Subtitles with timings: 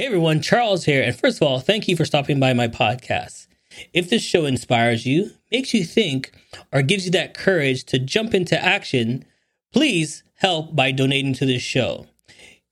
[0.00, 1.02] Hey everyone, Charles here.
[1.02, 3.48] And first of all, thank you for stopping by my podcast.
[3.92, 6.32] If this show inspires you, makes you think,
[6.72, 9.26] or gives you that courage to jump into action,
[9.74, 12.06] please help by donating to this show.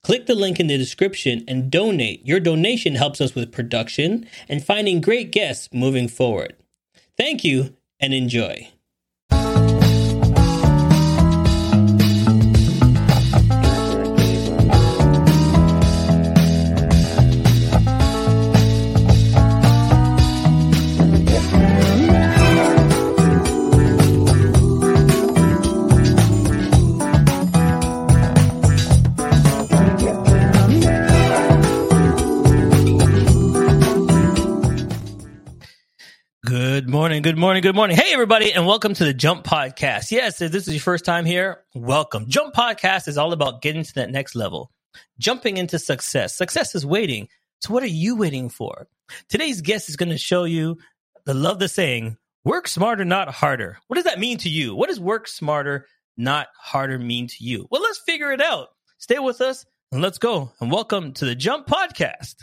[0.03, 2.27] Click the link in the description and donate.
[2.27, 6.57] Your donation helps us with production and finding great guests moving forward.
[7.19, 8.71] Thank you and enjoy.
[37.19, 37.97] Morning, good morning, good morning.
[37.97, 40.13] Hey, everybody, and welcome to the Jump Podcast.
[40.13, 42.27] Yes, if this is your first time here, welcome.
[42.29, 44.71] Jump Podcast is all about getting to that next level,
[45.19, 46.37] jumping into success.
[46.37, 47.27] Success is waiting.
[47.61, 48.87] So, what are you waiting for?
[49.29, 50.79] Today's guest is going to show you
[51.25, 53.79] the love the saying, work smarter, not harder.
[53.89, 54.77] What does that mean to you?
[54.77, 57.67] What does work smarter, not harder mean to you?
[57.69, 58.69] Well, let's figure it out.
[58.99, 60.53] Stay with us and let's go.
[60.61, 62.37] And welcome to the Jump Podcast.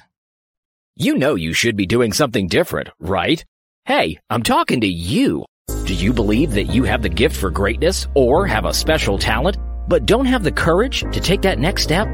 [0.97, 3.45] You know you should be doing something different, right?
[3.86, 5.45] Hey, I'm talking to you.
[5.86, 9.58] Do you believe that you have the gift for greatness or have a special talent,
[9.88, 12.08] but don't have the courage to take that next step?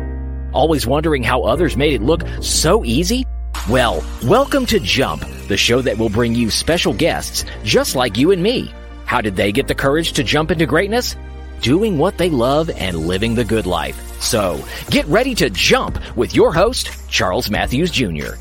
[0.52, 3.26] Always wondering how others made it look so easy?
[3.70, 8.32] Well, welcome to Jump, the show that will bring you special guests just like you
[8.32, 8.70] and me.
[9.06, 11.16] How did they get the courage to jump into greatness?
[11.62, 14.20] Doing what they love and living the good life.
[14.20, 18.34] So, get ready to jump with your host, Charles Matthews Jr.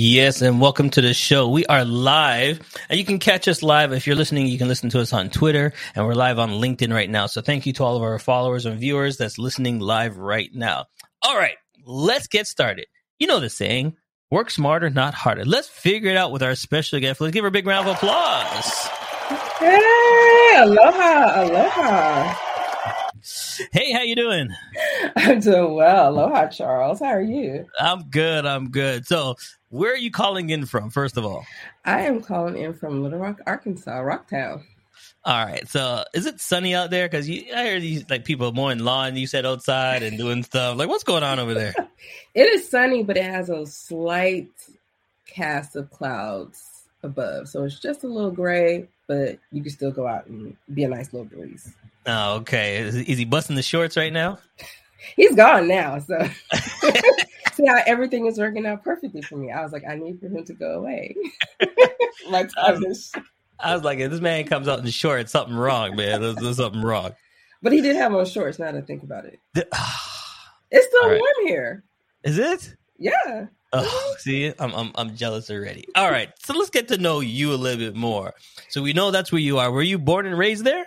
[0.00, 1.48] Yes, and welcome to the show.
[1.48, 3.92] We are live, and you can catch us live.
[3.92, 6.94] If you're listening, you can listen to us on Twitter, and we're live on LinkedIn
[6.94, 7.26] right now.
[7.26, 10.84] So thank you to all of our followers and viewers that's listening live right now.
[11.20, 12.86] All right, let's get started.
[13.18, 13.96] You know the saying,
[14.30, 15.44] work smarter, not harder.
[15.44, 17.20] Let's figure it out with our special guest.
[17.20, 18.86] Let's give her a big round of applause.
[19.58, 22.47] Hey, aloha, aloha.
[23.72, 24.48] Hey, how you doing?
[25.16, 26.10] I'm doing well.
[26.10, 27.00] Aloha, Charles.
[27.00, 27.66] How are you?
[27.78, 28.46] I'm good.
[28.46, 29.06] I'm good.
[29.06, 29.36] So,
[29.70, 31.44] where are you calling in from, first of all?
[31.84, 34.62] I am calling in from Little Rock, Arkansas, Rocktown.
[35.24, 35.68] All right.
[35.68, 37.08] So, is it sunny out there?
[37.08, 39.16] Because I hear these like people mowing lawn.
[39.16, 40.76] You said outside and doing stuff.
[40.76, 41.74] Like, what's going on over there?
[42.34, 44.50] it is sunny, but it has a slight
[45.26, 48.88] cast of clouds above, so it's just a little gray.
[49.06, 51.74] But you can still go out and be a nice little breeze.
[52.06, 52.78] Oh, okay.
[52.78, 54.38] Is, is he busting the shorts right now?
[55.16, 55.98] He's gone now.
[56.00, 56.18] So
[57.54, 59.50] see how everything is working out perfectly for me.
[59.50, 61.14] I was like, I need for him to go away.
[62.30, 63.12] My time is.
[63.60, 66.20] I was like, if this man comes out in shorts, something wrong, man.
[66.20, 67.12] There's, there's something wrong.
[67.62, 68.58] But he did have on shorts.
[68.58, 69.38] Now to think about it,
[70.70, 71.20] it's still right.
[71.20, 71.84] warm here.
[72.22, 72.76] Is it?
[72.98, 73.46] Yeah.
[73.72, 75.86] Oh, see, I'm, I'm I'm jealous already.
[75.94, 78.34] All right, so let's get to know you a little bit more.
[78.70, 79.70] So we know that's where you are.
[79.70, 80.86] Were you born and raised there?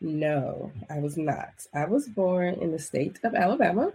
[0.00, 1.50] No, I was not.
[1.74, 3.92] I was born in the state of Alabama.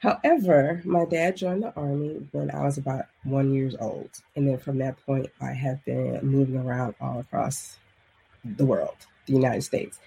[0.00, 4.58] However, my dad joined the army when I was about one years old, and then
[4.58, 7.78] from that point, I have been moving around all across
[8.44, 9.98] the world, the United States.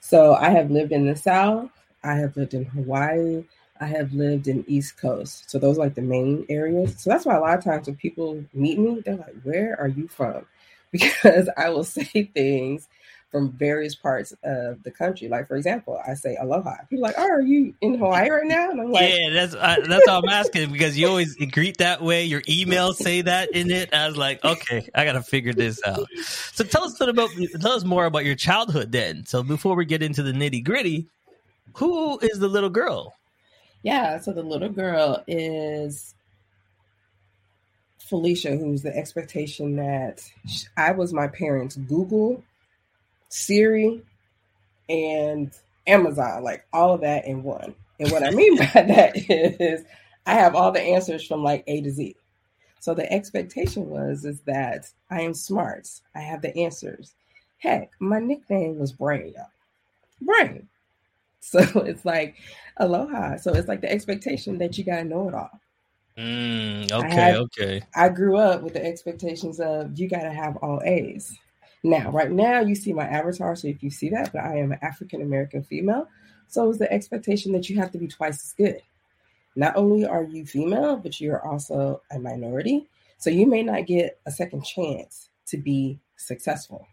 [0.00, 1.70] So I have lived in the South.
[2.02, 3.44] I have lived in Hawaii.
[3.80, 5.50] I have lived in East Coast.
[5.50, 7.00] So those are like the main areas.
[7.00, 9.88] So that's why a lot of times when people meet me, they're like, "Where are
[9.88, 10.46] you from?"
[10.94, 12.88] Because I will say things
[13.34, 15.26] from various parts of the country.
[15.26, 16.76] Like for example, I say aloha.
[16.88, 19.54] People are like, "Oh, are you in Hawaii right now?" And I'm like, "Yeah, that's
[19.88, 22.24] that's all I'm asking because you always greet that way.
[22.26, 25.82] Your emails say that in it." I was like, "Okay, I got to figure this
[25.84, 26.06] out."
[26.52, 27.30] So tell us about
[27.60, 29.26] tell us more about your childhood then.
[29.26, 31.08] So before we get into the nitty gritty,
[31.74, 33.16] who is the little girl?
[33.84, 36.14] Yeah, so the little girl is
[37.98, 40.22] Felicia, who's the expectation that
[40.76, 42.42] I was my parents' Google
[43.28, 44.02] Siri,
[44.88, 45.52] and
[45.86, 47.74] Amazon, like all of that in one.
[48.00, 49.84] And what I mean by that is
[50.24, 52.16] I have all the answers from like A to Z.
[52.80, 55.88] So the expectation was is that I am smart.
[56.14, 57.14] I have the answers.
[57.58, 59.34] Heck, my nickname was Brain.
[60.22, 60.68] Brain.
[61.54, 62.36] So it's like
[62.78, 63.36] aloha.
[63.36, 65.60] So it's like the expectation that you gotta know it all.
[66.16, 67.82] Mm, okay, I had, okay.
[67.94, 71.36] I grew up with the expectations of you gotta have all A's.
[71.82, 73.54] Now, right now, you see my avatar.
[73.56, 76.08] So if you see that, but I am an African American female.
[76.48, 78.80] So it's the expectation that you have to be twice as good.
[79.54, 82.88] Not only are you female, but you're also a minority.
[83.18, 86.86] So you may not get a second chance to be successful.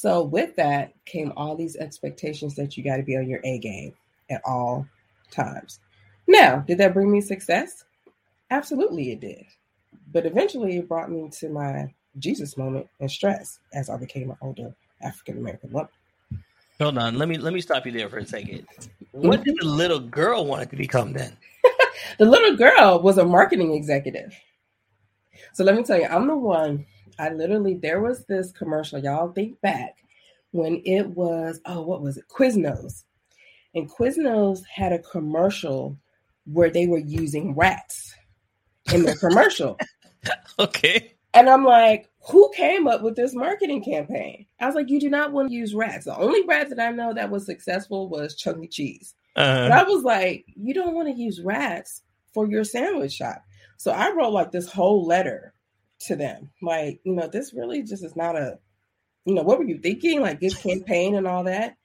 [0.00, 3.58] So with that came all these expectations that you got to be on your A
[3.58, 3.92] game
[4.30, 4.86] at all
[5.30, 5.78] times.
[6.26, 7.84] Now, did that bring me success?
[8.50, 9.44] Absolutely, it did.
[10.10, 14.38] But eventually, it brought me to my Jesus moment and stress as I became an
[14.40, 15.90] older African American woman.
[16.80, 18.66] Hold on, let me let me stop you there for a second.
[18.80, 19.28] Mm-hmm.
[19.28, 21.36] What did the little girl want to become then?
[22.18, 24.34] the little girl was a marketing executive.
[25.52, 26.86] So let me tell you, I'm the one.
[27.18, 28.98] I literally there was this commercial.
[28.98, 29.98] Y'all think back
[30.52, 33.04] when it was oh what was it Quiznos,
[33.74, 35.96] and Quiznos had a commercial
[36.44, 38.14] where they were using rats
[38.92, 39.78] in the commercial.
[40.58, 41.14] okay.
[41.32, 44.46] And I'm like, who came up with this marketing campaign?
[44.60, 46.06] I was like, you do not want to use rats.
[46.06, 48.66] The only rat that I know that was successful was Chuck E.
[48.66, 49.14] Cheese.
[49.36, 49.68] Uh-huh.
[49.68, 52.02] But I was like, you don't want to use rats
[52.34, 53.42] for your sandwich shop.
[53.76, 55.54] So I wrote like this whole letter
[56.06, 56.50] to them.
[56.62, 58.58] Like, you know, this really just is not a,
[59.24, 60.20] you know, what were you thinking?
[60.20, 61.76] Like this campaign and all that.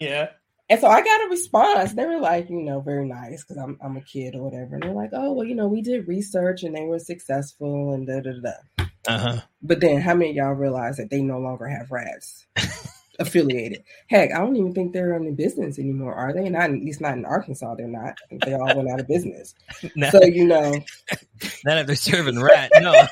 [0.00, 0.28] Yeah.
[0.68, 1.92] And so I got a response.
[1.92, 4.74] They were like, you know, very nice because I'm I'm a kid or whatever.
[4.74, 8.06] And they're like, oh well, you know, we did research and they were successful and
[8.06, 8.86] da da da.
[9.06, 9.40] Uh-huh.
[9.62, 12.46] But then how many y'all realize that they no longer have rats
[13.18, 13.84] affiliated?
[14.08, 16.48] Heck, I don't even think they're in the business anymore, are they?
[16.48, 18.16] Not at least not in Arkansas, they're not.
[18.46, 19.54] they all went out of business.
[20.10, 20.72] so you know,
[21.66, 23.06] not if they're serving rat, no.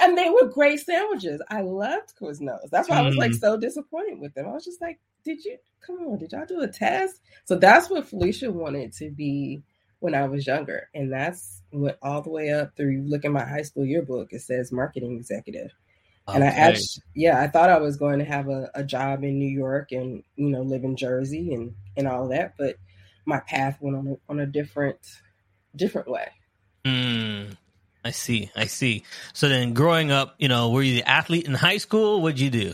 [0.00, 1.42] And they were great sandwiches.
[1.50, 2.70] I loved Quiznos.
[2.70, 3.38] That's why I was like mm.
[3.38, 4.46] so disappointed with them.
[4.46, 6.18] I was just like, did you come on?
[6.18, 7.20] Did y'all do a test?
[7.44, 9.62] So that's what Felicia wanted to be
[10.00, 13.04] when I was younger, and that's went all the way up through.
[13.06, 15.72] Look at my high school yearbook; it says marketing executive.
[16.28, 16.36] Okay.
[16.36, 19.38] And I actually, yeah, I thought I was going to have a, a job in
[19.38, 22.76] New York and you know live in Jersey and and all that, but
[23.26, 24.98] my path went on a, on a different
[25.74, 26.28] different way.
[26.84, 27.56] Mm.
[28.06, 28.52] I see.
[28.54, 29.02] I see.
[29.32, 32.22] So then growing up, you know, were you the athlete in high school?
[32.22, 32.72] What'd you do?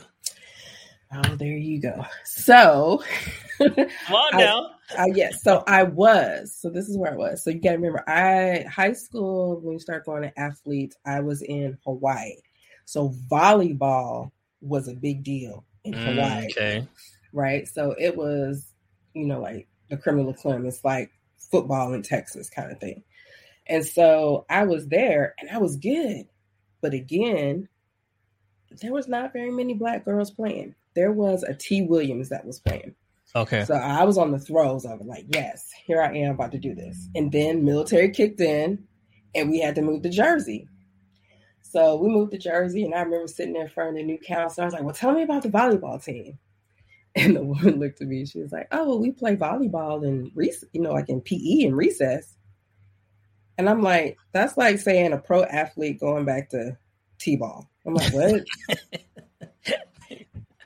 [1.11, 2.05] Oh, there you go.
[2.27, 3.03] So,
[3.59, 4.73] come on now.
[4.99, 6.55] I, yes, so I was.
[6.55, 7.43] So this is where I was.
[7.43, 11.21] So you got to remember, I high school when you start going to athletes, I
[11.21, 12.37] was in Hawaii.
[12.85, 16.47] So volleyball was a big deal in mm, Hawaii.
[16.51, 16.87] Okay.
[17.33, 17.67] Right.
[17.67, 18.67] So it was,
[19.15, 20.67] you know, like the criminal clim.
[20.67, 21.11] It's like
[21.51, 23.03] football in Texas kind of thing.
[23.67, 26.27] And so I was there and I was good.
[26.81, 27.69] But again,
[28.81, 30.75] there was not very many black girls playing.
[30.95, 31.83] There was a T.
[31.83, 32.95] Williams that was playing.
[33.35, 33.65] Okay.
[33.65, 36.59] So I was on the throws of it, like, yes, here I am about to
[36.59, 37.09] do this.
[37.15, 38.85] And then military kicked in
[39.35, 40.69] and we had to move to Jersey.
[41.63, 44.19] So we moved to Jersey, and I remember sitting there in front of the new
[44.19, 44.65] counselor.
[44.65, 46.39] I was like, Well, tell me about the volleyball team.
[47.15, 48.25] And the woman looked at me.
[48.25, 51.65] She was like, "Oh, well, we play volleyball in recess, you know, like in PE
[51.67, 52.39] and recess."
[53.59, 56.77] And I'm like, that's like saying a pro athlete going back to
[57.19, 57.69] T-ball.
[57.87, 58.45] I'm like, what?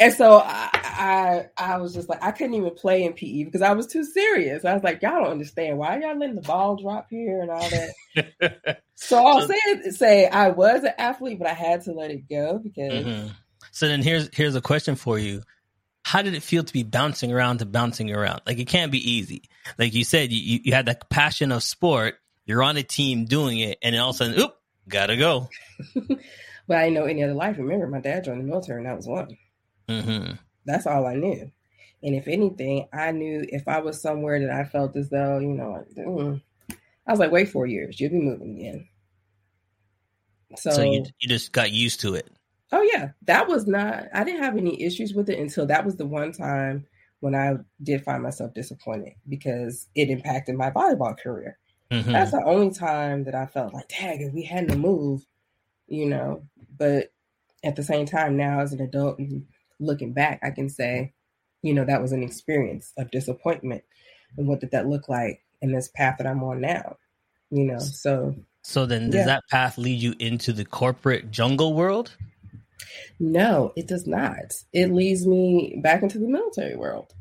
[0.01, 3.63] and so I, I, I was just like, I couldn't even play in PE because
[3.63, 4.65] I was too serious.
[4.65, 7.69] I was like, y'all don't understand why y'all letting the ball drop here and all
[7.71, 8.83] that.
[8.95, 12.59] so I'll say say I was an athlete, but I had to let it go
[12.59, 13.05] because.
[13.05, 13.29] Mm-hmm.
[13.73, 15.43] So then here's here's a question for you.
[16.03, 18.41] How did it feel to be bouncing around to bouncing around?
[18.47, 19.43] Like it can't be easy.
[19.77, 22.15] Like you said, you, you had that passion of sport,
[22.47, 24.57] you're on a team doing it, and then all of a sudden, oop,
[24.89, 25.51] gotta go.
[25.95, 27.59] but I didn't know any other life.
[27.59, 29.37] Remember, my dad joined the military, and that was one.
[29.89, 30.33] Mm-hmm.
[30.65, 31.51] That's all I knew.
[32.03, 35.49] And if anything, I knew if I was somewhere that I felt as though, you
[35.49, 36.41] know, mm,
[36.71, 38.89] I was like, wait four years, you'll be moving again.
[40.57, 42.31] So, so you, you just got used to it.
[42.73, 44.05] Oh yeah, that was not.
[44.13, 46.87] I didn't have any issues with it until that was the one time
[47.21, 51.59] when I did find myself disappointed because it impacted my volleyball career.
[51.91, 52.13] Mm-hmm.
[52.13, 55.25] That's the only time that I felt like, dang, if we hadn't to move,
[55.87, 56.43] you know.
[56.77, 57.13] But
[57.63, 59.47] at the same time, now as an adult and
[59.79, 61.13] looking back, I can say,
[61.63, 63.85] you know, that was an experience of disappointment.
[64.37, 66.97] And what did that look like in this path that I'm on now?
[67.51, 68.35] You know, so.
[68.63, 69.27] So then, does yeah.
[69.27, 72.17] that path lead you into the corporate jungle world?
[73.21, 74.53] No, it does not.
[74.73, 77.13] It leads me back into the military world.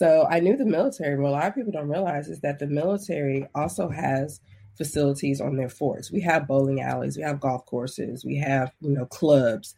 [0.00, 1.18] So I knew the military.
[1.18, 4.40] What a lot of people don't realize is that the military also has
[4.78, 6.10] facilities on their forts.
[6.10, 9.74] We have bowling alleys, we have golf courses, we have, you know, clubs,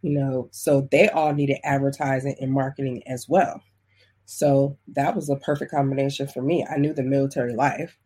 [0.00, 3.60] you know, so they all needed advertising and marketing as well.
[4.24, 6.64] So that was a perfect combination for me.
[6.66, 7.98] I knew the military life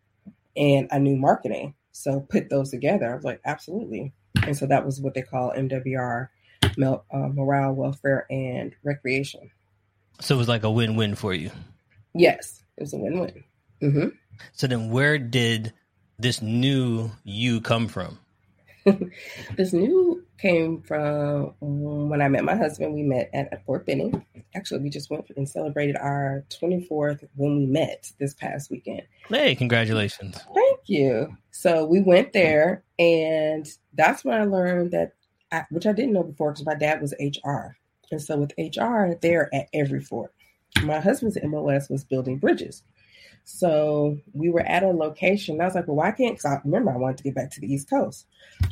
[0.57, 1.76] and I knew marketing.
[1.92, 4.12] So put those together, I was like, absolutely.
[4.45, 6.26] And so that was what they call MWR,
[6.64, 9.52] uh, morale, welfare, and recreation.
[10.23, 11.50] So it was like a win win for you.
[12.14, 13.45] Yes, it was a win win.
[13.83, 14.09] Mm-hmm.
[14.52, 15.73] So then, where did
[16.17, 18.21] this new you come from?
[19.57, 22.95] this new came from when I met my husband.
[22.95, 24.25] We met at, at Fort Benning.
[24.55, 29.02] Actually, we just went and celebrated our 24th when we met this past weekend.
[29.29, 30.38] Hey, congratulations.
[30.55, 31.37] Thank you.
[31.50, 35.14] So we went there, and that's when I learned that,
[35.50, 37.76] I, which I didn't know before because my dad was HR.
[38.12, 40.33] And so with HR, they're at every fort.
[40.83, 42.83] My husband's MOS was building bridges.
[43.45, 45.61] So we were at a location.
[45.61, 47.61] I was like, well, why can't, because I remember I wanted to get back to
[47.61, 48.26] the East Coast.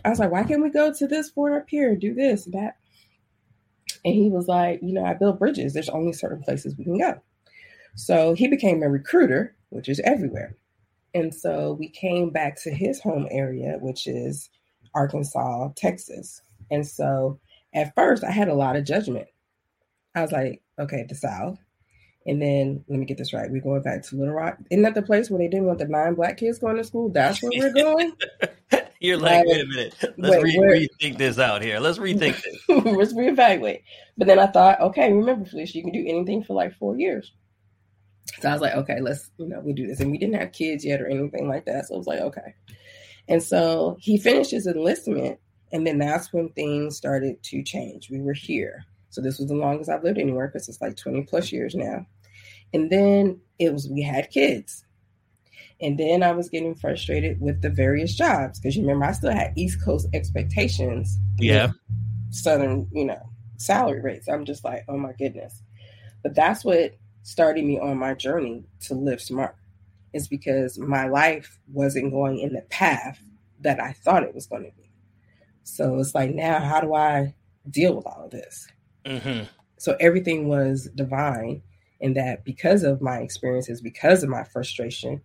[0.05, 2.55] I was like, why can't we go to this fort up here, do this, and
[2.55, 2.77] that?
[4.05, 5.75] And he was like, you know, I build bridges.
[5.75, 7.21] There's only certain places we can go.
[7.97, 10.57] So he became a recruiter, which is everywhere.
[11.13, 14.49] And so we came back to his home area, which is
[14.95, 16.43] Arkansas, Texas.
[16.71, 17.39] And so
[17.73, 19.29] at first I had a lot of judgment.
[20.15, 21.59] I was like, okay, the South.
[22.27, 23.51] And then let me get this right.
[23.51, 24.59] We're going back to Little Rock.
[24.71, 27.09] Isn't that the place where they didn't want the nine black kids going to school?
[27.09, 28.13] That's where we're going.
[29.01, 29.95] You're like, wait a minute.
[30.19, 31.81] Let's wait, re- rethink this out here.
[31.81, 32.59] Let's rethink this.
[32.69, 33.83] Let's reevaluate.
[34.19, 37.33] But then I thought, okay, remember, Felicia, you can do anything for like four years.
[38.41, 40.01] So I was like, okay, let's, you know, we do this.
[40.01, 41.87] And we didn't have kids yet or anything like that.
[41.87, 42.55] So I was like, okay.
[43.27, 45.39] And so he finished his enlistment.
[45.73, 48.11] And then that's when things started to change.
[48.11, 48.85] We were here.
[49.11, 52.07] So this was the longest I've lived anywhere because it's like 20 plus years now.
[52.73, 54.85] And then it was, we had kids.
[55.81, 59.33] And then I was getting frustrated with the various jobs because you remember I still
[59.33, 61.19] had East Coast expectations.
[61.39, 61.73] Yeah.
[62.31, 64.29] Southern, you know, salary rates.
[64.29, 65.63] I'm just like, oh my goodness.
[66.23, 69.57] But that's what started me on my journey to live smart,
[70.13, 73.21] is because my life wasn't going in the path
[73.61, 74.90] that I thought it was going to be.
[75.75, 77.35] So it's like, now how do I
[77.69, 78.69] deal with all of this?
[79.05, 79.45] Mm-hmm.
[79.79, 81.63] So everything was divine
[82.01, 85.23] in that because of my experiences, because of my frustration,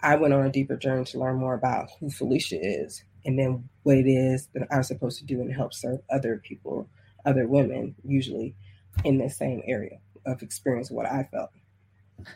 [0.00, 3.68] I went on a deeper journey to learn more about who Felicia is and then
[3.82, 6.88] what it is that I'm supposed to do and help serve other people,
[7.24, 8.54] other women, usually
[9.02, 11.50] in the same area of experience what I felt.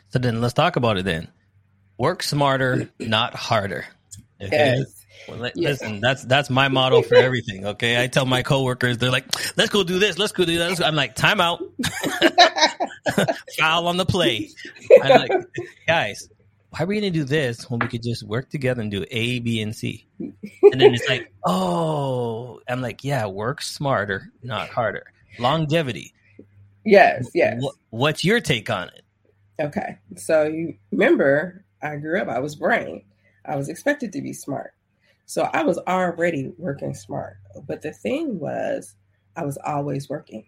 [0.09, 1.27] So then let's talk about it then.
[1.97, 3.85] Work smarter, not harder.
[4.41, 4.77] Okay.
[4.79, 4.98] Yes.
[5.27, 7.65] Well, listen, that's that's my motto for everything.
[7.65, 9.25] Okay, I tell my coworkers, they're like,
[9.57, 10.17] "Let's go do this.
[10.17, 11.59] Let's go do that." I'm like, "Time out,
[13.59, 14.49] foul on the play."
[15.03, 15.31] I'm like,
[15.87, 16.29] guys,
[16.69, 19.05] why are we going to do this when we could just work together and do
[19.09, 20.05] A, B, and C?
[20.19, 20.33] And
[20.79, 25.11] then it's like, oh, I'm like, yeah, work smarter, not harder.
[25.39, 26.13] Longevity.
[26.85, 27.61] Yes, yes.
[27.89, 29.03] What's your take on it?
[29.59, 32.29] Okay, so you remember, I grew up.
[32.29, 33.03] I was brain.
[33.45, 34.73] I was expected to be smart.
[35.29, 37.37] So I was already working smart.
[37.67, 38.95] But the thing was,
[39.35, 40.43] I was always working.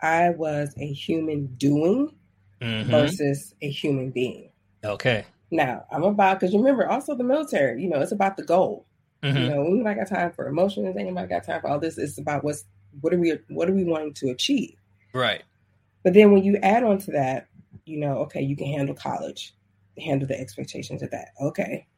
[0.00, 2.14] I was a human doing
[2.62, 2.88] mm-hmm.
[2.88, 4.52] versus a human being.
[4.84, 5.24] Okay.
[5.50, 7.82] Now I'm about because remember also the military.
[7.82, 8.86] You know, it's about the goal.
[9.24, 9.36] Mm-hmm.
[9.36, 10.94] You know, anybody got time for emotions?
[10.96, 11.98] Anybody got time for all this?
[11.98, 12.66] It's about what's
[13.00, 14.76] what are we what are we wanting to achieve?
[15.12, 15.42] Right.
[16.04, 17.48] But then when you add on to that,
[17.86, 19.52] you know, okay, you can handle college,
[19.98, 21.30] handle the expectations of that.
[21.42, 21.88] Okay.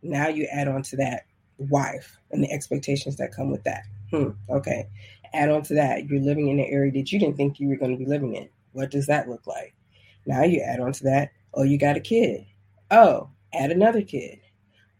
[0.00, 1.24] Now you add on to that
[1.60, 3.84] wife and the expectations that come with that.
[4.10, 4.88] Hmm, okay.
[5.32, 7.76] Add on to that, you're living in an area that you didn't think you were
[7.76, 8.48] going to be living in.
[8.72, 9.74] What does that look like?
[10.26, 12.46] Now you add on to that, oh, you got a kid.
[12.90, 14.40] Oh, add another kid.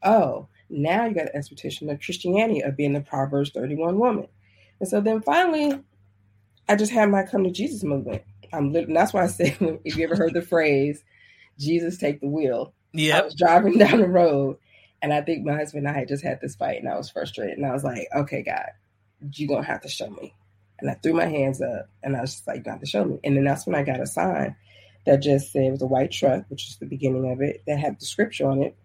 [0.03, 4.29] Oh, now you got an expectation of Christianity of being the Proverbs 31 woman.
[4.79, 5.81] And so then finally,
[6.69, 8.23] I just had my come to Jesus movement.
[8.53, 11.03] I'm living, that's why I said, if you ever heard the phrase,
[11.59, 12.73] Jesus take the wheel.
[12.93, 13.19] Yeah.
[13.19, 14.59] I was driving down the road
[15.03, 17.11] and I think my husband and I had just had this fight and I was
[17.11, 17.57] frustrated.
[17.57, 18.71] And I was like, okay, God,
[19.33, 20.35] you're going to have to show me.
[20.81, 23.19] And I threw my hands up and I was just like, got to show me.
[23.25, 24.57] And then that's when I got a sign
[25.07, 27.79] that just said it was a white truck, which is the beginning of it, that
[27.79, 28.77] had the scripture on it.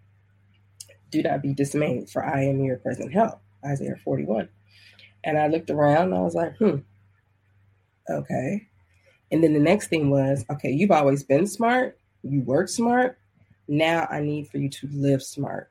[1.10, 3.40] Do not be dismayed, for I am your present help.
[3.64, 4.48] Isaiah 41.
[5.24, 6.76] And I looked around and I was like, hmm,
[8.08, 8.68] okay.
[9.30, 13.18] And then the next thing was, okay, you've always been smart, you work smart.
[13.68, 15.70] Now I need for you to live smart.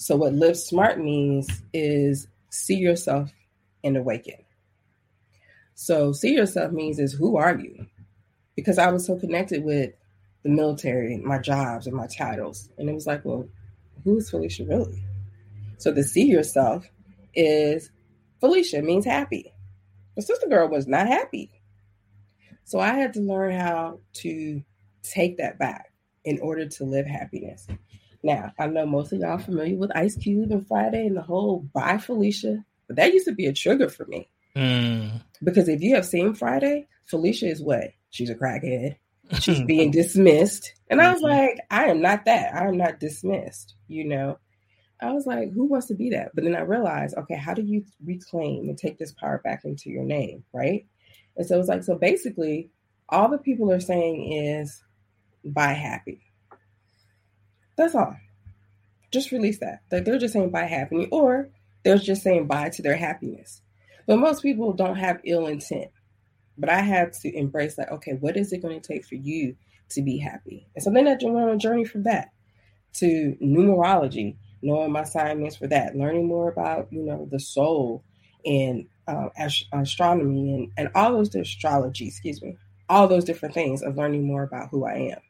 [0.00, 3.30] So, what live smart means is see yourself
[3.84, 4.36] and awaken.
[5.74, 7.84] So, see yourself means is who are you?
[8.56, 9.92] Because I was so connected with
[10.42, 12.70] the military, my jobs, and my titles.
[12.78, 13.46] And it was like, well,
[14.02, 15.04] who's Felicia really?
[15.76, 16.88] So, to see yourself
[17.34, 17.90] is
[18.40, 19.52] Felicia means happy.
[20.16, 21.50] The sister girl was not happy.
[22.64, 24.64] So, I had to learn how to
[25.02, 25.92] take that back
[26.24, 27.66] in order to live happiness.
[28.22, 31.60] Now, I know most of y'all familiar with Ice Cube and Friday and the whole
[31.72, 34.28] bye Felicia, but that used to be a trigger for me.
[34.54, 35.22] Mm.
[35.42, 37.92] Because if you have seen Friday, Felicia is what?
[38.10, 38.96] She's a crackhead.
[39.40, 40.74] She's being dismissed.
[40.88, 41.38] And I was mm-hmm.
[41.38, 42.54] like, I am not that.
[42.54, 44.38] I am not dismissed, you know.
[45.00, 46.32] I was like, who wants to be that?
[46.34, 49.88] But then I realized, okay, how do you reclaim and take this power back into
[49.88, 50.84] your name, right?
[51.36, 52.70] And so it's like, so basically,
[53.08, 54.82] all the people are saying is
[55.44, 56.20] buy happy.
[57.80, 58.14] That's all.
[59.10, 59.80] Just release that.
[59.90, 61.48] Like They're just saying buy happy, or
[61.82, 63.62] they're just saying bye to their happiness.
[64.06, 65.90] But most people don't have ill intent.
[66.58, 69.56] But I had to embrace that, okay, what is it going to take for you
[69.92, 70.68] to be happy?
[70.74, 72.32] And so then I went on a journey from that
[72.96, 78.04] to numerology, knowing my assignments for that, learning more about, you know, the soul
[78.44, 82.58] and uh, ast- astronomy and, and all those astrology, excuse me,
[82.90, 85.20] all those different things of learning more about who I am.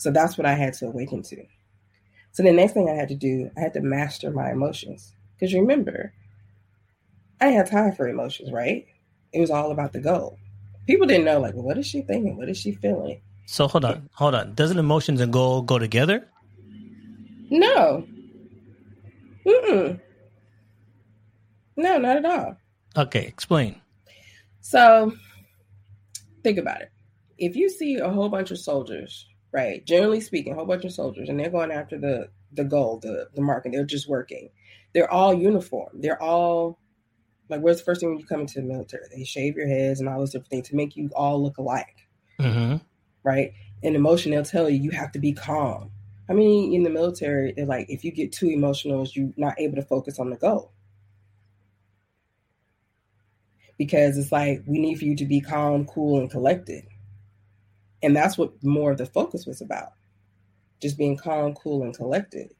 [0.00, 1.44] So that's what I had to awaken to.
[2.32, 5.12] So the next thing I had to do, I had to master my emotions.
[5.34, 6.14] Because remember,
[7.38, 8.86] I had time for emotions, right?
[9.34, 10.38] It was all about the goal.
[10.86, 12.38] People didn't know, like, well, what is she thinking?
[12.38, 13.20] What is she feeling?
[13.44, 14.54] So hold on, hold on.
[14.54, 16.26] Doesn't emotions and goal go together?
[17.50, 18.06] No.
[19.44, 20.00] Mm-mm.
[21.76, 22.56] No, not at all.
[22.96, 23.78] Okay, explain.
[24.62, 25.12] So
[26.42, 26.90] think about it.
[27.36, 29.84] If you see a whole bunch of soldiers, right?
[29.84, 33.28] Generally speaking, a whole bunch of soldiers, and they're going after the the goal, the
[33.34, 34.50] the mark, and they're just working.
[34.92, 36.00] They're all uniform.
[36.00, 36.78] They're all
[37.50, 39.04] like, where's the first thing when you come into the military?
[39.14, 42.08] They shave your heads and all those different things to make you all look alike,
[42.38, 42.76] mm-hmm.
[43.24, 43.52] right?
[43.82, 45.90] In emotion, they'll tell you you have to be calm.
[46.28, 49.74] I mean, in the military, they're like, if you get too emotional, you're not able
[49.76, 50.70] to focus on the goal.
[53.76, 56.84] Because it's like, we need for you to be calm, cool, and collected.
[58.02, 59.92] And that's what more of the focus was about
[60.80, 62.50] just being calm, cool, and collected.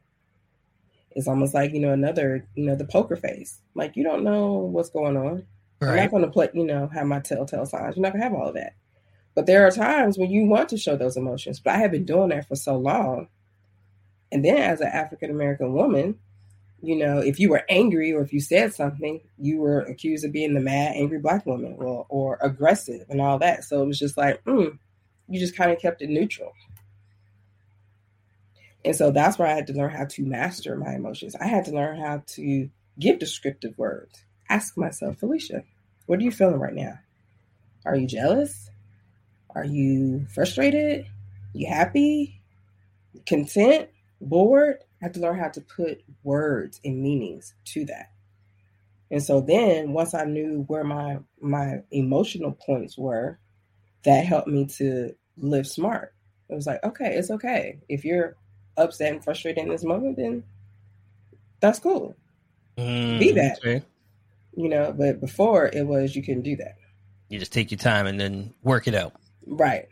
[1.13, 3.59] It's almost like, you know, another, you know, the poker face.
[3.75, 5.47] Like, you don't know what's going on.
[5.81, 5.91] Right.
[5.91, 7.97] I'm not going to play, you know, have my telltale signs.
[7.97, 8.75] You're not going to have all of that.
[9.35, 11.59] But there are times when you want to show those emotions.
[11.61, 13.29] But I have been doing that for so long.
[14.31, 16.19] And then as an African American woman,
[16.83, 20.33] you know, if you were angry or if you said something, you were accused of
[20.33, 23.65] being the mad, angry black woman or, or aggressive and all that.
[23.65, 24.79] So it was just like, mm,
[25.31, 26.53] you just kind of kept it neutral.
[28.85, 31.37] And so that's where I had to learn how to master my emotions.
[31.37, 34.25] I had to learn how to give descriptive words.
[34.49, 35.65] Ask myself, Felicia,
[36.07, 36.99] what are you feeling right now?
[37.85, 38.71] Are you jealous?
[39.55, 41.07] Are you frustrated?
[41.53, 42.41] You happy?
[43.27, 43.91] Content?
[44.21, 44.79] Bored?
[45.01, 48.11] I had to learn how to put words and meanings to that.
[49.11, 53.39] And so then once I knew where my my emotional points were,
[54.05, 56.15] that helped me to live smart.
[56.49, 57.79] It was like, okay, it's okay.
[57.89, 58.37] If you're
[58.77, 60.43] upset and frustrated in this moment, then
[61.61, 62.17] that's cool.
[62.77, 63.59] Mm, Be that.
[63.59, 63.83] Okay.
[64.57, 66.77] You know, but before it was you couldn't do that.
[67.29, 69.13] You just take your time and then work it out.
[69.47, 69.87] Right.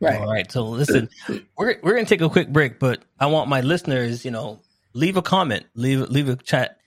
[0.00, 0.20] Right.
[0.20, 0.50] All right.
[0.50, 1.08] So listen,
[1.56, 4.60] we're we're gonna take a quick break, but I want my listeners, you know,
[4.94, 6.78] leave a comment, leave leave a chat.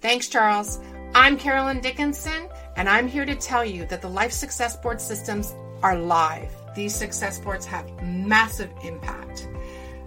[0.00, 0.78] Thanks, Charles.
[1.14, 5.54] I'm Carolyn Dickinson, and I'm here to tell you that the Life Success Board systems
[5.82, 6.50] are live.
[6.74, 9.48] These success boards have massive impact.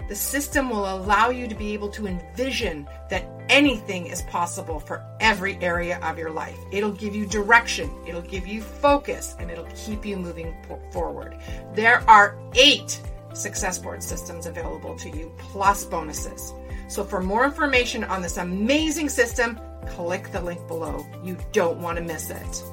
[0.07, 5.03] The system will allow you to be able to envision that anything is possible for
[5.19, 6.57] every area of your life.
[6.71, 10.55] It'll give you direction, it'll give you focus, and it'll keep you moving
[10.91, 11.37] forward.
[11.73, 13.01] There are eight
[13.33, 16.53] success board systems available to you, plus bonuses.
[16.87, 21.05] So, for more information on this amazing system, click the link below.
[21.23, 22.63] You don't want to miss it.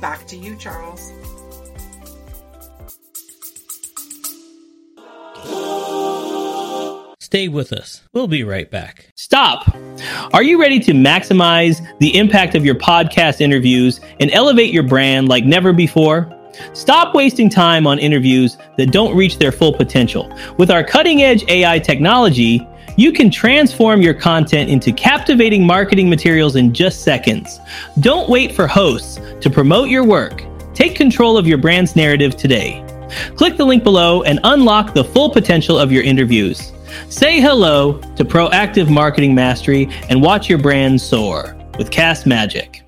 [0.00, 1.10] Back to you, Charles.
[7.36, 8.00] Stay with us.
[8.14, 9.12] We'll be right back.
[9.14, 9.76] Stop!
[10.32, 15.28] Are you ready to maximize the impact of your podcast interviews and elevate your brand
[15.28, 16.32] like never before?
[16.72, 20.34] Stop wasting time on interviews that don't reach their full potential.
[20.56, 26.56] With our cutting edge AI technology, you can transform your content into captivating marketing materials
[26.56, 27.60] in just seconds.
[28.00, 30.42] Don't wait for hosts to promote your work.
[30.72, 32.82] Take control of your brand's narrative today.
[33.36, 36.72] Click the link below and unlock the full potential of your interviews.
[37.08, 42.82] Say hello to proactive marketing mastery and watch your brand soar with Cast Magic.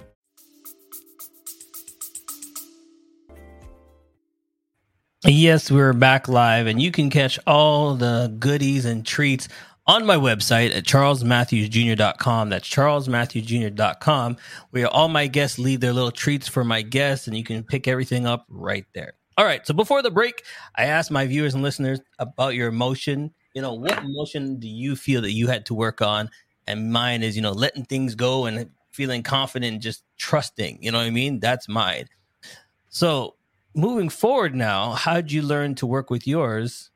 [5.24, 9.48] Yes, we're back live, and you can catch all the goodies and treats
[9.86, 12.48] on my website at charlesmatthewsjr.com.
[12.50, 14.36] That's charlesmatthewsjr.com,
[14.70, 17.88] where all my guests leave their little treats for my guests, and you can pick
[17.88, 19.14] everything up right there.
[19.36, 20.44] All right, so before the break,
[20.76, 23.34] I asked my viewers and listeners about your emotion.
[23.58, 26.30] You know, what emotion do you feel that you had to work on?
[26.68, 30.78] And mine is, you know, letting things go and feeling confident, just trusting.
[30.80, 31.40] You know what I mean?
[31.40, 32.06] That's mine.
[32.88, 33.34] So,
[33.74, 36.92] moving forward now, how did you learn to work with yours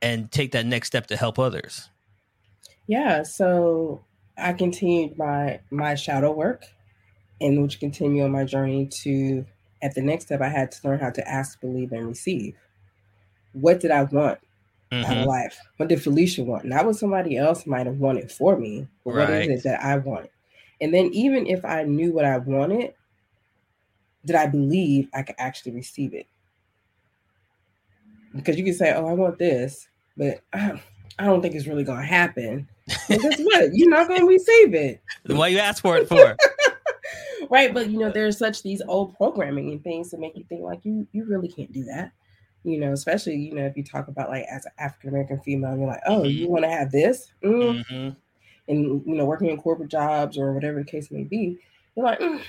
[0.00, 1.90] and take that next step to help others?
[2.86, 4.04] Yeah, so
[4.38, 6.62] I continued my my shadow work
[7.40, 9.44] and which continue on my journey to
[9.82, 12.54] at the next step I had to learn how to ask, believe, and receive.
[13.52, 14.38] What did I want
[14.92, 15.04] mm-hmm.
[15.04, 15.28] out of mm-hmm.
[15.28, 15.58] life?
[15.76, 16.64] What did Felicia want?
[16.64, 19.28] Not what somebody else might have wanted for me, but right.
[19.28, 20.30] what is it that I want?
[20.80, 22.94] And then even if I knew what I wanted,
[24.24, 26.26] did I believe I could actually receive it?
[28.34, 30.80] Because you can say, "Oh, I want this," but I,
[31.18, 32.68] don't think it's really going to happen.
[33.08, 33.70] And guess what?
[33.72, 35.00] You're not going to receive it.
[35.24, 36.36] Why you ask for it for?
[37.50, 40.62] right, but you know, there's such these old programming and things to make you think
[40.62, 42.12] like you you really can't do that.
[42.66, 45.76] You know, especially you know if you talk about like as an African American female,
[45.76, 46.26] you're like, oh, mm-hmm.
[46.26, 47.84] you want to have this, mm.
[47.84, 48.10] mm-hmm.
[48.68, 51.60] and you know, working in corporate jobs or whatever the case may be,
[51.94, 52.40] you're like, mm,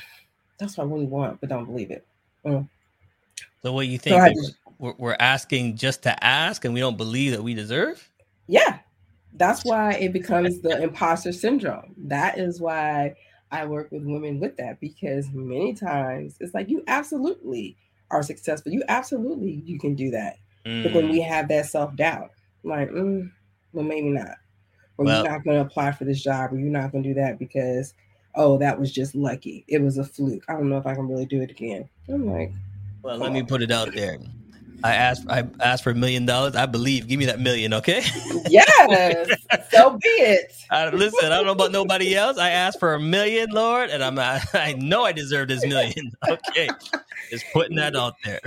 [0.58, 2.04] that's what I really want, but don't believe it.
[2.44, 2.68] Mm.
[3.62, 4.16] So what you think?
[4.16, 8.10] So just, we're asking just to ask, and we don't believe that we deserve.
[8.48, 8.80] Yeah,
[9.34, 11.94] that's why it becomes the imposter syndrome.
[11.98, 13.16] That is why
[13.52, 17.78] I work with women with that because many times it's like you absolutely
[18.12, 18.72] are successful.
[18.72, 20.38] You absolutely you can do that.
[20.66, 20.84] Mm.
[20.84, 21.28] But when we mm.
[21.28, 22.32] have that self doubt,
[22.64, 23.32] like, mm,
[23.74, 24.36] well, maybe not.
[24.98, 27.10] Or well, you're not going to apply for this job, or you're not going to
[27.10, 27.94] do that because,
[28.36, 29.64] oh, that was just lucky.
[29.68, 30.44] It was a fluke.
[30.48, 31.88] I don't know if I can really do it again.
[32.10, 32.52] I'm like,
[33.04, 34.18] well, let me put it out there.
[34.84, 36.56] I asked I asked for a million dollars.
[36.56, 37.08] I believe.
[37.08, 38.04] Give me that million, okay?
[38.50, 39.30] yes.
[39.72, 40.54] so be it.
[40.70, 42.38] I, listen, I don't know about nobody else.
[42.38, 46.12] I asked for a million, Lord, and I'm I, I know I deserve this million.
[46.28, 46.70] Okay.
[47.30, 48.42] Just putting that out there.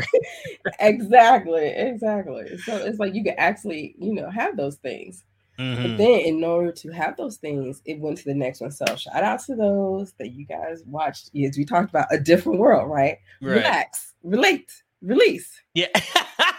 [0.81, 1.66] exactly.
[1.69, 2.59] Exactly.
[2.59, 5.25] So it's like you can actually, you know, have those things.
[5.59, 5.83] Mm-hmm.
[5.83, 8.71] But then in order to have those things, it went to the next one.
[8.71, 11.31] So shout out to those that you guys watched.
[11.33, 13.19] Yes, we talked about a different world, right?
[13.43, 13.57] right.
[13.57, 15.50] Relax, relate, release.
[15.74, 15.88] Yeah.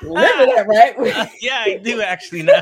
[0.01, 0.97] Remember that, right?
[0.97, 2.61] uh, yeah, I do actually know.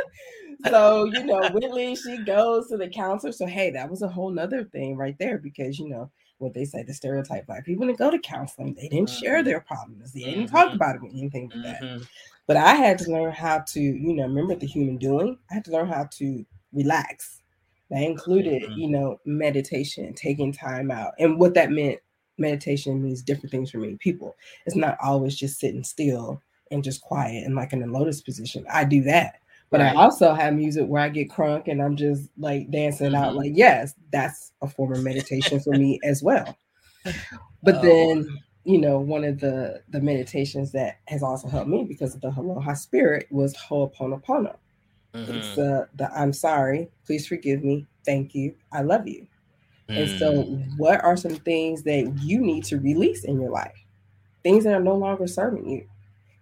[0.68, 3.32] so, you know, Whitley, she goes to the counselor.
[3.32, 6.64] So, hey, that was a whole nother thing right there because, you know, what they
[6.64, 8.74] say, the stereotype black people didn't go to counseling.
[8.74, 9.24] They didn't mm-hmm.
[9.24, 10.12] share their problems.
[10.12, 10.56] They didn't mm-hmm.
[10.56, 11.98] talk about it or anything like mm-hmm.
[11.98, 12.06] that.
[12.46, 15.38] But I had to learn how to, you know, remember the human doing.
[15.50, 17.42] I had to learn how to relax.
[17.90, 18.72] That included, mm-hmm.
[18.72, 21.12] you know, meditation, taking time out.
[21.18, 22.00] And what that meant
[22.38, 23.96] meditation means different things for me.
[24.00, 28.20] People, it's not always just sitting still and just quiet and like in a lotus
[28.20, 28.66] position.
[28.72, 29.40] I do that.
[29.70, 29.96] But right.
[29.96, 33.16] I also have music where I get crunk and I'm just like dancing mm-hmm.
[33.16, 33.34] out.
[33.34, 36.56] Like, yes, that's a form of meditation for me as well.
[37.62, 37.82] But oh.
[37.82, 38.28] then,
[38.64, 42.32] you know, one of the the meditations that has also helped me because of the
[42.36, 44.56] Aloha spirit was Ho'oponopono.
[45.14, 45.34] Mm-hmm.
[45.34, 49.26] It's the the I'm sorry, please forgive me, thank you, I love you.
[49.88, 50.78] And so, mm.
[50.78, 53.84] what are some things that you need to release in your life?
[54.42, 55.86] Things that are no longer serving you.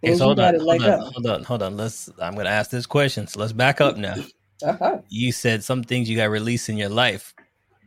[0.00, 1.76] Things so hold, you on, hold, on, hold on, hold on.
[1.76, 2.09] Let's.
[2.20, 3.26] I'm going to ask this question.
[3.26, 4.14] So let's back up now.
[4.62, 4.98] Uh-huh.
[5.09, 7.35] You said some things you got released in your life.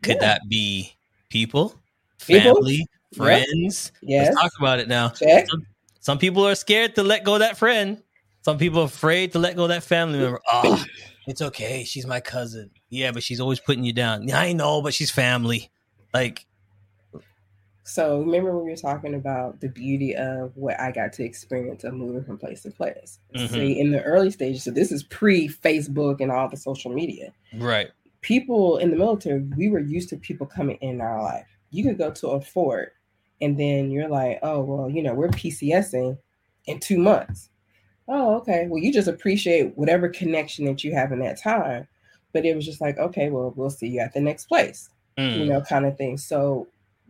[0.03, 0.35] Could yeah.
[0.35, 0.93] that be
[1.29, 1.75] people,
[2.17, 2.77] family,
[3.11, 3.25] people?
[3.25, 3.91] friends?
[4.01, 4.27] Yes.
[4.27, 5.11] Let's talk about it now.
[5.13, 5.65] Some,
[5.99, 8.01] some, people are scared to let go of that friend.
[8.41, 10.39] Some people are afraid to let go of that family member.
[10.51, 10.83] Oh,
[11.27, 11.83] it's okay.
[11.83, 12.71] She's my cousin.
[12.89, 14.31] Yeah, but she's always putting you down.
[14.31, 15.69] I know, but she's family.
[16.13, 16.47] Like,
[17.83, 21.85] so remember when we were talking about the beauty of what I got to experience
[21.85, 23.19] of moving from place to place.
[23.35, 23.53] Mm-hmm.
[23.53, 27.33] See, in the early stages, so this is pre Facebook and all the social media.
[27.53, 27.89] Right.
[28.21, 31.47] People in the military, we were used to people coming in our life.
[31.71, 32.93] You could go to a fort
[33.39, 36.17] and then you're like, oh, well, you know, we're PCSing
[36.65, 37.49] in two months.
[38.07, 38.67] Oh, okay.
[38.69, 41.87] Well, you just appreciate whatever connection that you have in that time
[42.37, 45.39] but it was just like, okay, well, we'll see you at the next place, mm.
[45.39, 46.17] you know, kind of thing.
[46.17, 46.67] So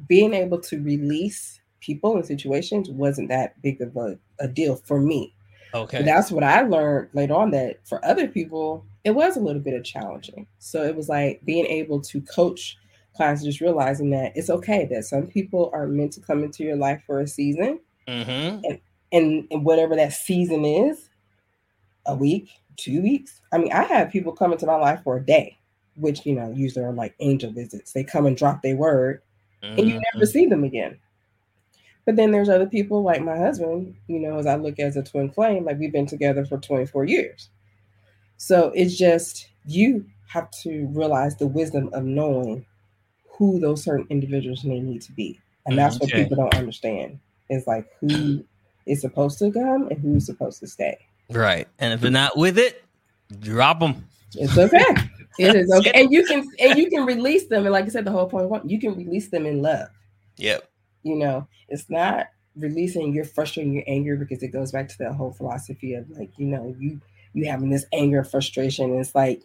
[0.08, 5.02] being able to release people and situations wasn't that big of a, a deal for
[5.02, 5.34] me.
[5.74, 6.02] Okay.
[6.02, 9.74] that's what I learned later on that for other people, it was a little bit
[9.74, 10.48] of challenging.
[10.60, 12.78] So it was like being able to coach
[13.14, 16.78] clients, just realizing that it's okay that some people are meant to come into your
[16.78, 17.82] life for a season.
[18.08, 18.64] Mm-hmm.
[18.64, 18.80] And
[19.12, 21.10] and, and whatever that season is,
[22.06, 23.42] a week, two weeks.
[23.52, 25.58] I mean, I have people come into my life for a day,
[25.96, 27.92] which you know usually are like angel visits.
[27.92, 29.22] They come and drop their word,
[29.78, 30.32] and you never Mhm.
[30.32, 30.98] see them again.
[32.06, 35.04] But then there's other people like my husband, you know, as I look as a
[35.04, 37.50] twin flame, like we've been together for 24 years.
[38.38, 42.66] So it's just you have to realize the wisdom of knowing
[43.28, 45.40] who those certain individuals may need to be.
[45.66, 47.20] And that's what people don't understand.
[47.50, 48.46] Is like who
[48.88, 50.98] is supposed to come and who's supposed to stay.
[51.30, 51.68] Right.
[51.80, 52.84] And if they're not with it,
[53.40, 54.08] drop them.
[54.36, 54.86] It's okay.
[55.40, 55.92] it is okay.
[55.94, 57.64] And you can and you can release them.
[57.66, 59.90] And like I said, the whole point of you can release them in love.
[60.38, 60.70] Yep.
[61.04, 65.14] you know it's not releasing your frustration your anger because it goes back to that
[65.14, 67.02] whole philosophy of like you know you
[67.34, 69.42] you having this anger frustration it's like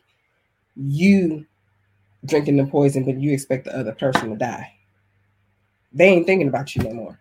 [0.77, 1.47] you
[2.27, 4.73] drinking the poison but you expect the other person to die
[5.93, 7.19] they ain't thinking about you no more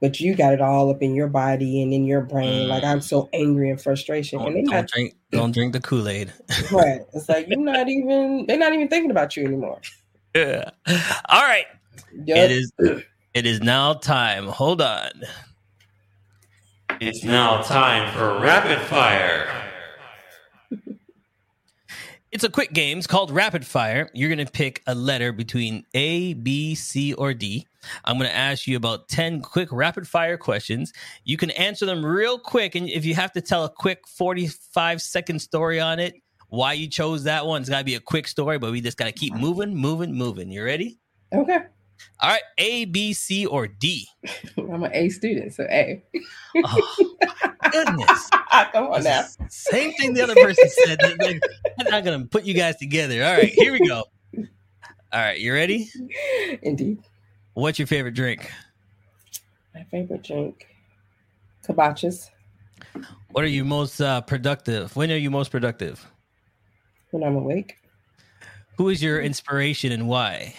[0.00, 2.98] but you got it all up in your body and in your brain like i'm
[2.98, 3.02] mm.
[3.02, 6.32] so angry and frustration Don't, and don't not drink don't drink the Kool-Aid.
[6.72, 9.80] right it's like you're not even they're not even thinking about you anymore
[10.36, 10.70] yeah.
[11.30, 11.64] All right.
[12.12, 12.36] Yup.
[12.36, 12.72] It is
[13.32, 14.46] it is now time.
[14.46, 15.10] Hold on.
[17.00, 19.65] It's now time for rapid fire.
[22.32, 22.98] It's a quick game.
[22.98, 24.10] It's called Rapid Fire.
[24.12, 27.66] You're going to pick a letter between A, B, C, or D.
[28.04, 30.92] I'm going to ask you about 10 quick rapid fire questions.
[31.24, 32.74] You can answer them real quick.
[32.74, 36.14] And if you have to tell a quick 45 second story on it,
[36.48, 38.96] why you chose that one, it's got to be a quick story, but we just
[38.96, 40.50] got to keep moving, moving, moving.
[40.50, 40.98] You ready?
[41.32, 41.66] okay
[42.20, 42.42] All right.
[42.58, 44.08] A, B, C, or D.
[44.58, 46.02] i'm an a student so a
[46.64, 46.96] Oh,
[47.70, 48.30] goodness.
[48.72, 50.98] come on now Same thing the other person said.
[51.20, 51.42] Like,
[51.78, 53.22] I'm not going to put you guys together.
[53.24, 53.52] All right.
[53.52, 54.04] Here we go.
[55.12, 55.38] All right.
[55.38, 55.90] You ready?
[56.62, 56.98] indeed
[57.54, 58.50] What's your favorite drink?
[59.74, 60.66] My favorite drink,
[61.66, 62.30] kombuchas.
[63.32, 64.94] What are you most uh, productive?
[64.96, 66.06] When are you most productive?
[67.10, 67.76] When I'm awake,
[68.78, 70.54] Who is your inspiration and why?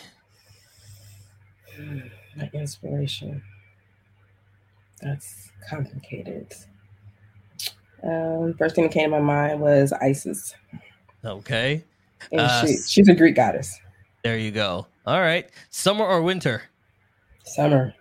[2.36, 3.42] My inspiration.
[5.02, 6.54] That's complicated.
[8.04, 10.54] Um, first thing that came to my mind was Isis,
[11.26, 11.84] Okay,
[12.32, 13.80] and Uh, she, she's a Greek goddess.
[14.24, 14.88] there you go.
[15.06, 16.64] All right, summer or winter?
[17.44, 17.94] Summer.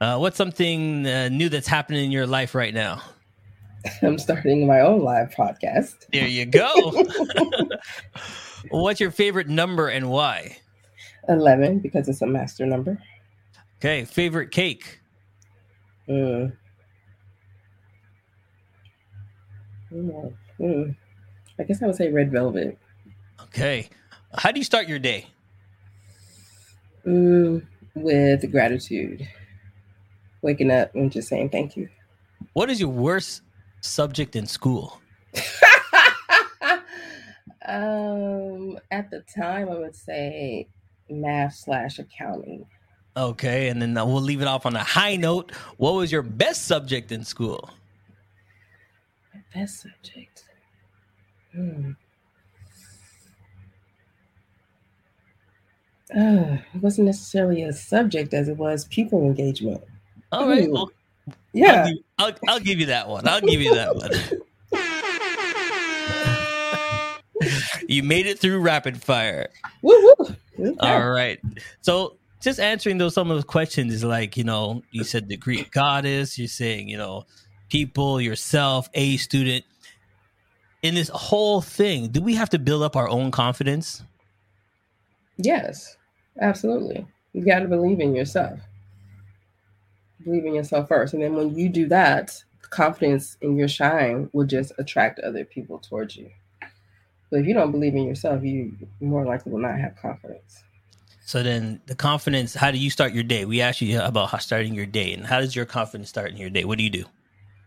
[0.00, 3.02] Uh, what's something uh, new that's happening in your life right now?
[4.02, 5.94] I'm starting my own live podcast.
[6.12, 6.70] There you go.
[8.70, 10.58] what's your favorite number and why?
[11.28, 12.98] Eleven because it's a master number.
[13.78, 15.00] Okay, favorite cake?
[16.08, 16.52] Mm.
[19.92, 20.96] Mm, mm.
[21.58, 22.78] I guess I would say red velvet.
[23.42, 23.88] Okay,
[24.32, 25.26] how do you start your day?
[27.06, 29.28] Mm, with gratitude.
[30.42, 31.88] Waking up and just saying thank you.
[32.52, 33.42] What is your worst
[33.80, 35.00] subject in school?
[37.66, 40.68] um, at the time, I would say
[41.10, 42.66] math slash accounting.
[43.16, 45.52] Okay, and then we'll leave it off on a high note.
[45.76, 47.70] What was your best subject in school?
[49.34, 50.44] My best subject.
[51.52, 51.92] Hmm.
[56.16, 59.82] Uh, it wasn't necessarily a subject as it was people engagement.
[60.32, 60.90] All right, well,
[61.26, 61.88] I'll, Yeah.
[61.88, 63.26] give, I'll, I'll give you that one.
[63.28, 64.10] I'll give you that one.
[67.88, 69.48] you made it through rapid fire.
[69.82, 70.36] Woo woo.
[70.58, 70.76] Okay.
[70.80, 71.40] All right.
[71.82, 75.36] So just answering those some of those questions is like, you know, you said the
[75.36, 77.24] Greek goddess, you're saying, you know,
[77.68, 79.64] people, yourself, a student.
[80.82, 84.02] In this whole thing, do we have to build up our own confidence?
[85.36, 85.96] Yes,
[86.40, 87.06] absolutely.
[87.32, 88.60] You got to believe in yourself.
[90.24, 91.14] Believe in yourself first.
[91.14, 95.78] And then when you do that, confidence in your shine will just attract other people
[95.78, 96.30] towards you.
[97.30, 100.62] But if you don't believe in yourself, you more likely will not have confidence.
[101.28, 103.44] So then the confidence, how do you start your day?
[103.44, 106.38] We asked you about how starting your day and how does your confidence start in
[106.38, 106.64] your day?
[106.64, 107.04] What do you do?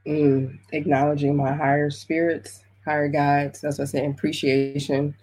[0.08, 3.62] Mm, acknowledging my higher spirits, higher guides.
[3.62, 4.06] That's what I say.
[4.08, 5.14] Appreciation,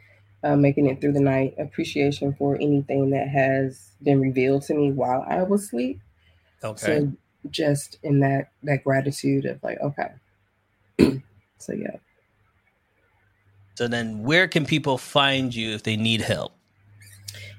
[0.45, 1.57] uh, making it through the night.
[1.59, 6.01] Appreciation for anything that has been revealed to me while I was asleep.
[6.63, 7.01] Okay.
[7.01, 7.13] So
[7.51, 11.23] just in that that gratitude of like, okay.
[11.59, 11.97] so yeah.
[13.79, 16.53] So then where can people find you if they need help?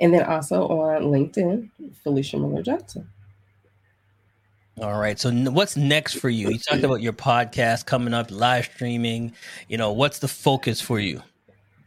[0.00, 1.68] And then also on LinkedIn,
[2.02, 3.06] Felicia Miller Johnson.
[4.80, 5.18] All right.
[5.18, 6.48] So what's next for you?
[6.48, 9.34] You talked about your podcast coming up, live streaming.
[9.68, 11.22] You know, what's the focus for you?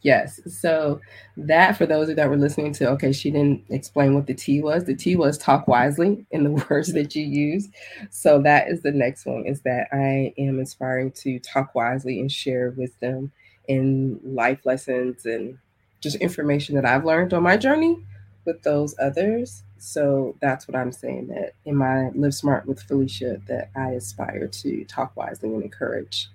[0.04, 0.40] Yes.
[0.48, 1.00] So
[1.38, 4.86] that for those that were listening to, okay, she didn't explain what the T was.
[4.86, 7.70] The T was talk wisely in the words that you use.
[8.10, 12.32] So that is the next one is that I am inspiring to talk wisely and
[12.32, 13.32] share wisdom
[13.68, 15.58] in life lessons and
[16.02, 18.04] just information that I've learned on my journey
[18.46, 19.62] with those others.
[19.78, 24.48] So that's what I'm saying that in my Live Smart with Felicia, that I aspire
[24.48, 26.28] to talk wisely and encourage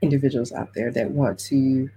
[0.00, 1.90] individuals out there that want to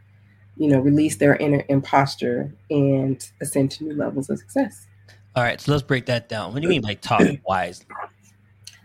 [0.60, 4.88] you know, release their inner imposter and ascend to new levels of success.
[5.36, 6.52] All right, so let's break that down.
[6.52, 7.86] What do you mean by talk wise?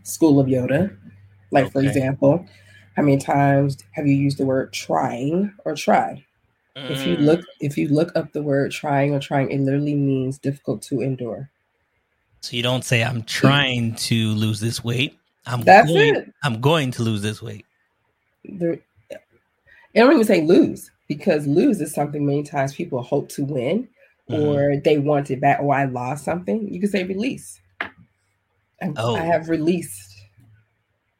[0.04, 0.96] School of Yoda.
[1.50, 1.72] Like, okay.
[1.72, 2.46] for example,
[2.96, 6.24] how many times have you used the word trying or try?
[6.76, 6.90] Mm.
[6.90, 10.38] If you look if you look up the word trying or trying, it literally means
[10.38, 11.50] difficult to endure.
[12.40, 15.18] So you don't say I'm trying to lose this weight.
[15.46, 16.34] I'm That's going, it.
[16.44, 17.64] I'm going to lose this weight.
[18.44, 18.84] It
[19.94, 23.88] don't even say lose because lose is something many times people hope to win
[24.30, 24.42] mm-hmm.
[24.42, 26.72] or they want it back or I lost something.
[26.72, 27.60] You can say release.
[28.96, 29.16] Oh.
[29.16, 30.14] I have released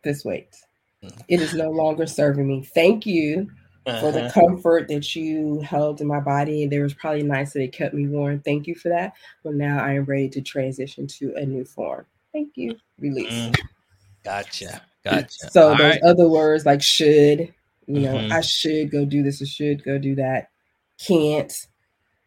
[0.03, 0.55] this weight.
[1.03, 1.23] Mm.
[1.29, 2.63] It is no longer serving me.
[2.75, 3.51] Thank you
[3.87, 4.01] uh-huh.
[4.01, 4.41] for the uh-huh.
[4.41, 6.67] comfort that you held in my body.
[6.67, 8.41] There was probably nights that it kept me warm.
[8.41, 9.15] Thank you for that.
[9.43, 12.07] But now I am ready to transition to a new form.
[12.33, 12.77] Thank you.
[12.99, 13.33] Release.
[13.33, 13.59] Mm.
[14.25, 14.83] Gotcha.
[15.05, 15.51] Gotcha.
[15.51, 16.03] So All those right.
[16.03, 17.53] other words like should,
[17.87, 18.33] you know, mm-hmm.
[18.33, 20.49] I should go do this, I should go do that,
[21.07, 21.53] can't.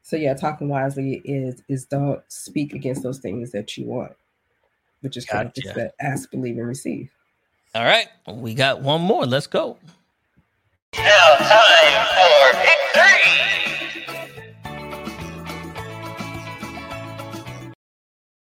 [0.02, 4.14] So yeah, talking wisely is is don't speak against those things that you want,
[5.02, 5.36] which is gotcha.
[5.36, 7.10] kind of just that ask, believe, and receive.
[7.76, 9.26] All right, we got one more.
[9.26, 9.78] Let's go.
[10.96, 12.80] Now time for pick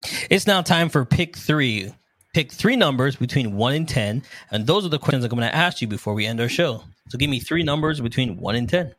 [0.00, 0.26] three.
[0.30, 1.92] It's now time for pick three.
[2.32, 5.54] Pick three numbers between one and ten, and those are the questions I'm going to
[5.54, 6.84] ask you before we end our show.
[7.08, 8.94] So give me three numbers between one and ten.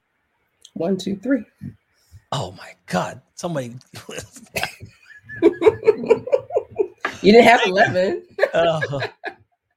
[0.74, 1.44] One, two, three.
[2.32, 3.22] Oh my God!
[3.36, 3.76] Somebody.
[7.22, 8.24] you didn't have eleven.
[8.54, 9.02] oh.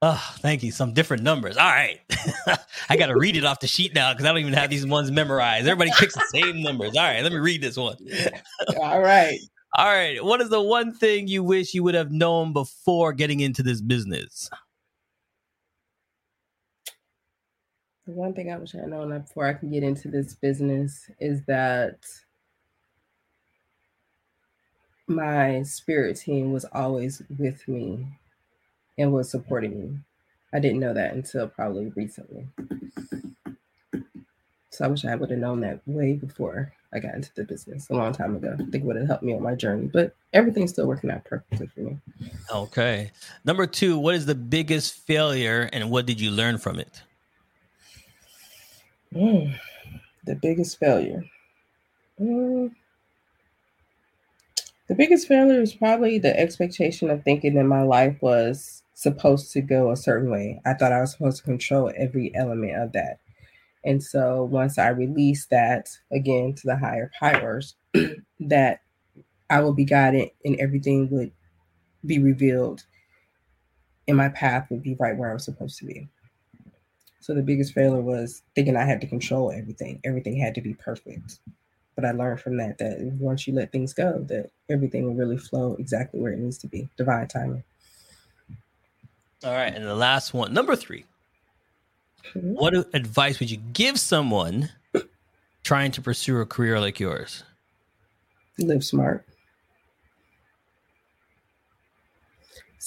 [0.02, 0.72] oh, thank you.
[0.72, 1.56] Some different numbers.
[1.56, 2.00] All right.
[2.88, 4.86] I got to read it off the sheet now because I don't even have these
[4.86, 5.66] ones memorized.
[5.66, 6.96] Everybody picks the same numbers.
[6.96, 7.96] All right, let me read this one.
[8.78, 9.38] All right.
[9.76, 10.22] All right.
[10.22, 13.80] What is the one thing you wish you would have known before getting into this
[13.80, 14.50] business?
[18.14, 21.42] One thing I wish I had known before I can get into this business is
[21.46, 21.98] that
[25.06, 28.06] my spirit team was always with me
[28.98, 29.98] and was supporting me.
[30.52, 32.48] I didn't know that until probably recently.
[34.70, 37.88] So I wish I would have known that way before I got into the business
[37.90, 38.54] a long time ago.
[38.54, 41.24] I think it would have helped me on my journey, but everything's still working out
[41.24, 41.98] perfectly for me.
[42.52, 43.12] Okay.
[43.44, 47.02] Number two, what is the biggest failure and what did you learn from it?
[49.14, 49.56] Mm,
[50.26, 51.24] the biggest failure.
[52.20, 52.74] Mm,
[54.88, 59.60] the biggest failure is probably the expectation of thinking that my life was supposed to
[59.60, 60.60] go a certain way.
[60.66, 63.18] I thought I was supposed to control every element of that.
[63.84, 67.76] And so once I release that again to the higher powers,
[68.40, 68.80] that
[69.50, 71.32] I will be guided and everything would
[72.06, 72.84] be revealed
[74.08, 76.08] and my path would be right where I'm supposed to be.
[77.20, 80.00] So the biggest failure was thinking I had to control everything.
[80.04, 81.38] Everything had to be perfect.
[81.94, 85.36] But I learned from that that once you let things go, that everything will really
[85.36, 86.88] flow exactly where it needs to be.
[86.96, 87.62] Divine timing.
[89.44, 89.74] All right.
[89.74, 91.04] And the last one, number 3
[92.34, 92.54] mm-hmm.
[92.54, 94.70] What advice would you give someone
[95.62, 97.44] trying to pursue a career like yours?
[98.58, 99.26] Live smart.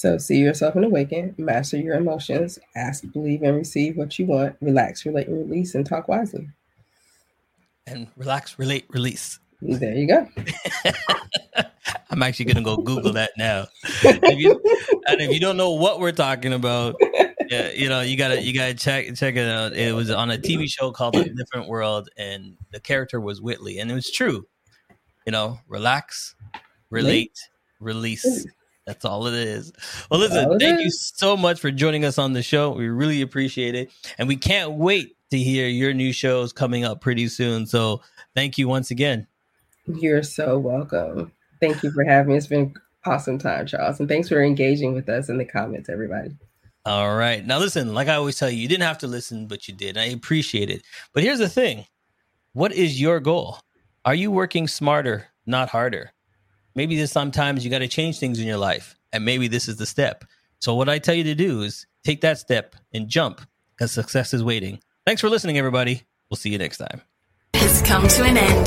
[0.04, 4.54] So see yourself and awaken, master your emotions, ask, believe, and receive what you want,
[4.60, 6.46] relax, relate, and release, and talk wisely.
[7.86, 9.40] And relax, relate, release.
[9.62, 10.28] There you go.
[12.10, 13.64] I'm actually gonna go Google that now.
[14.02, 14.60] If you,
[15.06, 16.96] and if you don't know what we're talking about,
[17.48, 19.72] yeah, you know, you gotta you gotta check check it out.
[19.72, 23.78] It was on a TV show called A Different World, and the character was Whitley,
[23.78, 24.46] and it was true.
[25.24, 26.34] You know, relax,
[26.90, 27.38] relate,
[27.80, 28.46] release.
[28.86, 29.72] That's all it is.
[30.10, 32.72] Well, listen, thank you so much for joining us on the show.
[32.72, 33.90] We really appreciate it.
[34.18, 37.66] And we can't wait to hear your new shows coming up pretty soon.
[37.66, 38.02] So
[38.34, 39.26] thank you once again.
[39.86, 41.32] You're so welcome.
[41.60, 42.36] Thank you for having me.
[42.36, 42.74] It's been
[43.06, 44.00] awesome time, Charles.
[44.00, 46.36] And thanks for engaging with us in the comments, everybody.
[46.86, 47.44] All right.
[47.44, 49.96] Now, listen, like I always tell you, you didn't have to listen, but you did.
[49.96, 50.82] I appreciate it.
[51.14, 51.86] But here's the thing
[52.52, 53.58] what is your goal?
[54.04, 56.12] Are you working smarter, not harder?
[56.74, 59.76] Maybe there's sometimes you got to change things in your life and maybe this is
[59.76, 60.24] the step
[60.58, 63.40] so what i tell you to do is take that step and jump
[63.76, 67.00] because success is waiting thanks for listening everybody we'll see you next time
[67.54, 68.66] Has come to an end.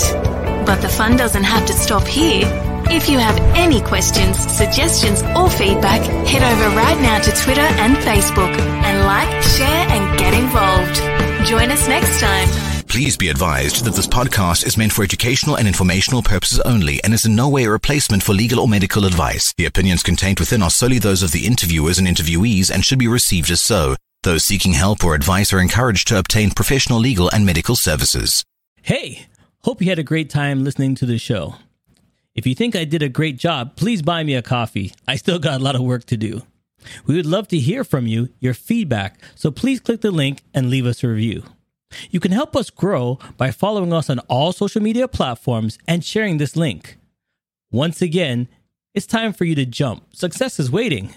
[0.65, 2.43] But the fun doesn't have to stop here.
[2.89, 7.95] If you have any questions, suggestions, or feedback, head over right now to Twitter and
[7.97, 11.47] Facebook and like, share, and get involved.
[11.47, 12.76] Join us next time.
[12.87, 17.13] Please be advised that this podcast is meant for educational and informational purposes only and
[17.13, 19.53] is in no way a replacement for legal or medical advice.
[19.57, 23.07] The opinions contained within are solely those of the interviewers and interviewees and should be
[23.07, 23.97] received as so.
[24.23, 28.43] Those seeking help or advice are encouraged to obtain professional legal and medical services.
[28.81, 29.27] Hey,
[29.63, 31.55] hope you had a great time listening to the show.
[32.35, 34.93] If you think I did a great job, please buy me a coffee.
[35.07, 36.43] I still got a lot of work to do.
[37.05, 40.69] We would love to hear from you, your feedback, so please click the link and
[40.69, 41.43] leave us a review.
[42.09, 46.37] You can help us grow by following us on all social media platforms and sharing
[46.37, 46.97] this link.
[47.71, 48.47] Once again,
[48.93, 50.13] it's time for you to jump.
[50.13, 51.13] Success is waiting.